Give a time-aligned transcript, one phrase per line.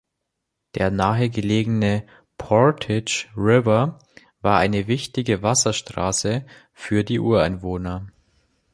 [0.73, 2.07] Der nahegelegene
[2.39, 3.99] Portage River
[4.41, 6.43] war eine wichtige Wasserstraße
[6.73, 8.07] für die Ureinwohner.